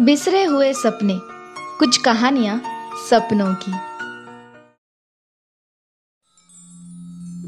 बिसरे 0.00 0.44
हुए 0.44 0.72
सपने, 0.72 1.18
कुछ 1.78 1.96
कहानियाँ 1.96 2.62
सपनों 3.10 3.54
की। 3.54 3.72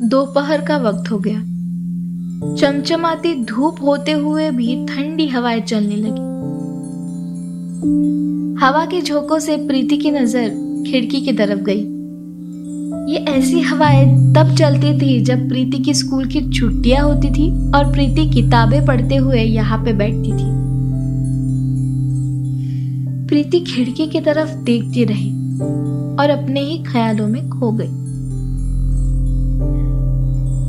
दोपहर 0.08 0.64
का 0.66 0.76
वक्त 0.76 1.10
हो 1.10 1.18
गया। 1.18 1.38
चमचमाती 2.56 3.34
धूप 3.44 3.82
होते 3.82 4.12
हुए 4.12 4.50
भी 4.50 4.86
ठंडी 4.86 5.28
हवाएँ 5.28 5.60
चलने 5.60 5.96
लगी। 5.96 6.20
हवा 8.64 8.84
के 8.86 9.00
झोंकों 9.02 9.38
से 9.38 9.56
प्रीति 9.56 9.96
की 9.96 10.10
नज़र 10.10 10.48
खिड़की 10.90 11.20
की 11.20 11.32
तरफ़ 11.32 11.60
गई। 11.60 11.84
ये 13.12 13.24
ऐसी 13.28 13.60
हवाएँ 13.60 14.06
तब 14.34 14.54
चलती 14.56 14.98
थी 15.00 15.20
जब 15.20 15.48
प्रीति 15.48 15.78
की 15.78 15.94
स्कूल 15.94 16.28
की 16.28 16.50
छुट्टियाँ 16.50 17.02
होती 17.02 17.30
थी 17.30 17.50
और 17.70 17.92
प्रीति 17.92 18.30
किताबें 18.30 18.84
पढ़ते 18.86 19.16
हुए 19.16 19.42
यहाँ 19.42 19.84
पे 19.84 19.92
बैठती 19.92 20.32
थी। 20.32 20.61
प्रीति 23.32 23.60
खिड़की 23.60 24.06
की 24.06 24.20
तरफ़ 24.20 24.50
देखती 24.54 25.04
रही 25.04 25.30
और 26.20 26.30
अपने 26.30 26.60
ही 26.60 26.82
ख्यालों 26.82 27.26
में 27.26 27.48
खो 27.50 27.70
गई। 27.72 27.86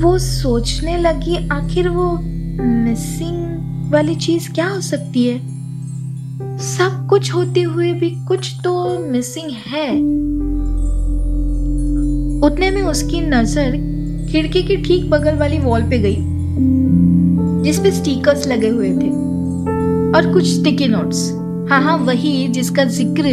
वो 0.03 0.17
सोचने 0.17 0.97
लगी, 0.97 1.47
आखिर 1.47 1.89
वो 1.89 2.11
मिसिंग 2.61 3.91
वाली 3.91 4.15
चीज़ 4.15 4.51
क्या 4.51 4.67
हो 4.67 4.81
सकती 4.81 5.27
है? 5.27 5.37
सब 6.57 7.07
कुछ 7.09 7.33
होते 7.33 7.61
हुए 7.61 7.93
भी 7.93 8.09
कुछ 8.27 8.55
तो 8.63 8.99
मिसिंग 8.99 9.51
है। 9.67 9.91
उतने 12.47 12.71
में 12.71 12.81
उसकी 12.81 13.21
नज़र 13.21 13.71
खिड़की 14.31 14.63
के 14.63 14.77
ठीक 14.77 15.09
बगल 15.09 15.35
वाली 15.35 15.59
वॉल 15.59 15.81
पे 15.81 15.99
गई 15.99 16.17
जिसपे 17.63 17.91
स्टिकर्स 17.91 18.47
लगे 18.47 18.69
हुए 18.69 18.91
थे 18.91 19.09
और 20.17 20.33
कुछ 20.33 20.43
स्टिकी 20.47 20.87
नोट्स 20.87 21.42
हाँ 21.69 21.81
हाँ 21.81 21.97
वही 21.97 22.47
जिसका 22.47 22.83
ज़िक्र 22.85 23.29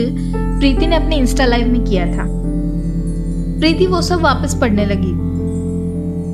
प्रीति 0.58 0.86
ने 0.86 0.96
अपने 0.96 1.16
इंस्टा 1.16 1.44
लाइव 1.46 1.72
में 1.72 1.82
किया 1.84 2.06
था। 2.06 2.24
प्रीति 3.60 3.86
वो 3.86 4.00
सब 4.02 4.20
वापस 4.22 4.54
पढ़ने 4.60 4.84
लगी। 4.86 5.12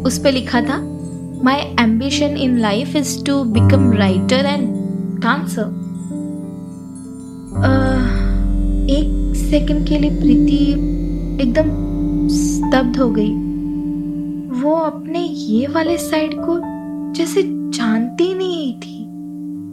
उस 0.06 0.18
पर 0.24 0.32
लिखा 0.32 0.60
था 0.60 0.78
my 1.44 1.60
ambition 1.80 2.36
in 2.36 2.58
life 2.58 2.96
is 2.96 3.24
to 3.24 3.42
become 3.54 3.92
writer 3.92 4.46
and 4.46 4.68
dancer 5.22 5.74
एक 8.90 9.34
सेकंड 9.36 9.86
के 9.88 9.98
लिए 9.98 10.10
प्रीति 10.20 10.58
एकदम 11.42 11.68
स्तब्ध 12.30 12.98
हो 12.98 13.08
गई। 13.10 13.32
वो 14.60 14.74
अपने 14.74 15.20
ये 15.20 15.66
वाले 15.66 15.96
साइड 15.98 16.34
को 16.38 16.58
जैसे 17.14 17.42
जानती 17.76 18.32
नहीं 18.34 18.72
थी। 18.80 18.85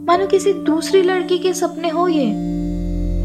मानो 0.08 0.26
किसी 0.26 0.52
दूसरी 0.64 1.00
लड़की 1.02 1.38
के 1.38 1.52
सपने 1.54 1.88
हो 1.88 2.06
ये। 2.08 2.24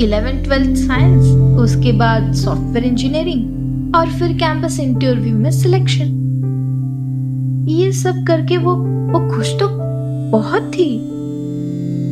इलेवेंथ 0.03 0.43
ट्वेल्थ 0.43 0.77
साइंस 0.77 1.25
उसके 1.61 1.91
बाद 1.91 2.31
सॉफ्टवेयर 2.33 2.85
इंजीनियरिंग 2.85 3.95
और 3.95 4.09
फिर 4.09 4.33
कैंपस 4.37 4.79
इंटरव्यू 4.79 5.35
में 5.35 5.49
सिलेक्शन 5.51 6.15
ये 7.69 7.91
सब 7.91 8.23
करके 8.27 8.57
वो 8.57 8.75
वो 8.75 9.19
खुश 9.29 9.53
तो 9.59 9.67
बहुत 10.31 10.71
थी। 10.73 10.89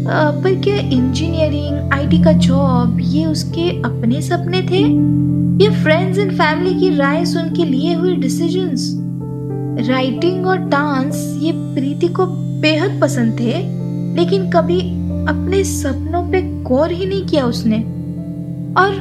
पर 0.08 0.60
क्या 0.64 0.76
इंजीनियरिंग 0.76 1.94
आईटी 1.94 2.22
का 2.24 2.32
जॉब 2.32 2.98
ये 3.02 3.26
उसके 3.26 3.70
अपने 3.82 4.22
सपने 4.22 4.62
थे? 4.62 4.82
ये 5.64 5.70
फ्रेंड्स 5.84 6.20
एंड 6.20 6.32
फैमिली 6.34 6.80
की 6.80 6.96
राय 6.98 7.26
सुन 7.26 7.54
के 7.56 7.66
लिए 7.66 7.94
हुए 7.94 8.16
डिसीजंस 8.18 8.92
राइटिंग 9.90 10.46
और 10.48 10.58
डांस 10.70 11.16
ये 11.42 11.52
प्रीति 11.56 12.08
को 12.10 12.26
बेहद 12.62 13.00
पसंद 13.02 13.40
थे? 13.40 13.77
लेकिन 14.18 14.50
कभी 14.52 14.80
अपने 15.30 15.64
सपनों 15.64 16.24
पे 16.32 16.42
गौर 16.64 16.92
ही 16.92 17.06
नहीं 17.06 17.26
किया 17.28 17.46
उसने। 17.46 17.80
और 18.74 18.94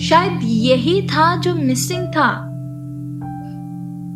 शायद 0.00 0.40
यही 0.42 1.00
था 1.08 1.34
जो 1.36 1.54
मिसिंग 1.54 2.06
था। 2.08 2.30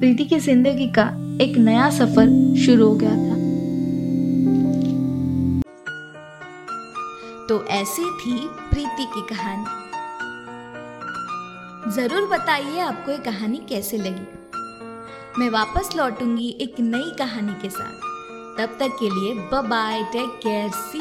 प्रीति 0.00 0.24
की 0.24 0.38
ज़िंदगी 0.38 0.86
का 0.88 1.04
एक 1.40 1.56
नया 1.58 1.90
सफ़र 1.90 2.28
शुरू 2.56 2.88
हो 2.88 2.94
गया 2.94 3.10
था। 3.10 3.40
तो 7.48 7.64
ऐसी 7.70 8.02
थी 8.02 8.34
प्रीति 8.70 9.04
की 9.14 9.22
कहानी। 9.34 9.80
ज़रूर 11.92 12.28
बताइए 12.28 12.80
आपको 12.80 13.12
ये 13.12 13.18
कहानी 13.18 13.60
कैसे 13.68 13.98
लगी। 13.98 14.26
मैं 15.38 15.50
वापस 15.50 15.90
लौटूँगी 15.96 16.48
एक 16.60 16.80
नई 16.80 17.12
कहानी 17.18 17.52
के 17.62 17.70
साथ। 17.70 18.11
तब 18.62 18.76
तक 18.80 18.96
के 18.98 19.08
लिए 19.10 19.32
बाय 19.52 20.02
टेक 20.12 20.38
केयर 20.42 20.68
सी 20.72 20.98